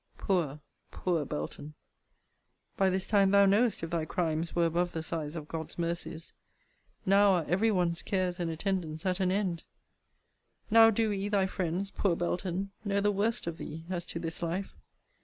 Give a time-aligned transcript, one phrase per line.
[0.17, 0.59] Poor,
[0.89, 1.75] poor Belton!
[2.75, 6.33] by this time thou knowest if thy crimes were above the size of God's mercies!
[7.05, 9.61] Now are every one's cares and attendance at an end!
[10.71, 12.71] now do we, thy friends, poor Belton!
[12.83, 14.73] know the worst of thee, as to this life!